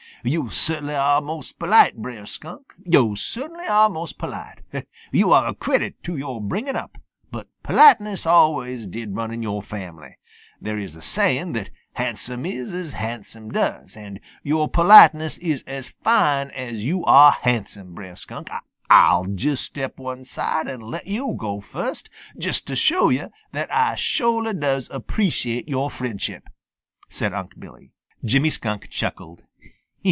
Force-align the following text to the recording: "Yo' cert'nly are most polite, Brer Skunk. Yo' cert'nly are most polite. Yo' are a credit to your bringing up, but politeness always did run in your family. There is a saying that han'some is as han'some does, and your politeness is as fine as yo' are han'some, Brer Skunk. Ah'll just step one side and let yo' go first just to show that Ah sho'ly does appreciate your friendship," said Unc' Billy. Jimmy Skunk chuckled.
"Yo' 0.23 0.49
cert'nly 0.49 0.93
are 0.93 1.19
most 1.19 1.57
polite, 1.57 1.97
Brer 1.97 2.27
Skunk. 2.27 2.73
Yo' 2.85 3.15
cert'nly 3.15 3.67
are 3.67 3.89
most 3.89 4.19
polite. 4.19 4.59
Yo' 5.11 5.31
are 5.33 5.47
a 5.47 5.55
credit 5.55 5.95
to 6.03 6.15
your 6.15 6.39
bringing 6.39 6.75
up, 6.75 6.99
but 7.31 7.47
politeness 7.63 8.27
always 8.27 8.85
did 8.85 9.15
run 9.15 9.31
in 9.33 9.41
your 9.41 9.63
family. 9.63 10.19
There 10.61 10.77
is 10.77 10.95
a 10.95 11.01
saying 11.01 11.53
that 11.53 11.71
han'some 11.93 12.45
is 12.45 12.71
as 12.71 12.91
han'some 12.91 13.49
does, 13.49 13.97
and 13.97 14.19
your 14.43 14.69
politeness 14.69 15.39
is 15.39 15.63
as 15.65 15.89
fine 15.89 16.51
as 16.51 16.85
yo' 16.85 17.03
are 17.05 17.31
han'some, 17.41 17.95
Brer 17.95 18.15
Skunk. 18.15 18.49
Ah'll 18.91 19.25
just 19.25 19.63
step 19.65 19.97
one 19.97 20.23
side 20.25 20.67
and 20.67 20.83
let 20.83 21.07
yo' 21.07 21.33
go 21.33 21.59
first 21.61 22.11
just 22.37 22.67
to 22.67 22.75
show 22.75 23.09
that 23.11 23.69
Ah 23.71 23.95
sho'ly 23.95 24.53
does 24.53 24.87
appreciate 24.91 25.67
your 25.67 25.89
friendship," 25.89 26.43
said 27.09 27.33
Unc' 27.33 27.59
Billy. 27.59 27.91
Jimmy 28.23 28.51
Skunk 28.51 28.87
chuckled. 28.91 29.41